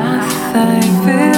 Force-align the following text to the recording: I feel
I 0.00 0.80
feel 1.04 1.37